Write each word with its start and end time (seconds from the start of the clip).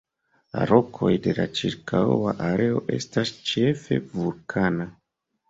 La 0.53 0.61
rokoj 0.69 1.11
de 1.27 1.35
la 1.39 1.45
ĉirkaŭa 1.59 2.33
areo 2.47 2.81
estas 2.97 3.35
ĉefe 3.53 4.01
vulkana. 4.17 4.91